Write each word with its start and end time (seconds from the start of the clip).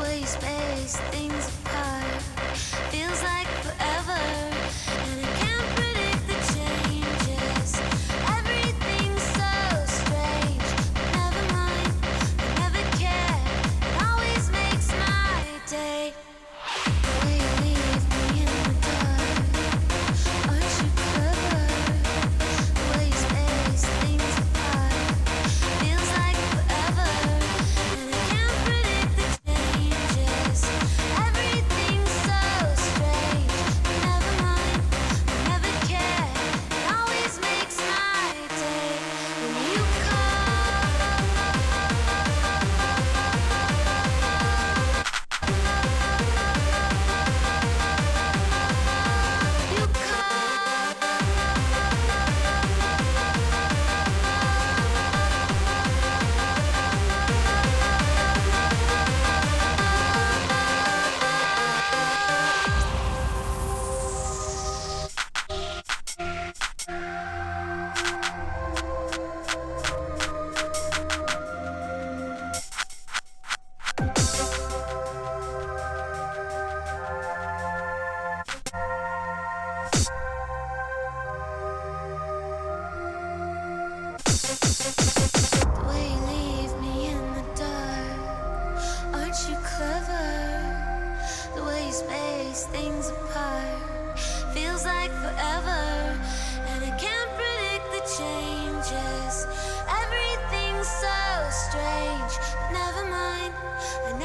way 0.00 0.22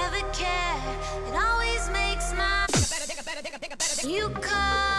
never 0.03 0.25
care. 0.33 0.75
It 1.27 1.35
always 1.35 1.89
makes 1.91 2.33
my. 2.33 2.65
You 4.03 4.29
come. 4.29 4.92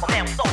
problema. 0.00 0.49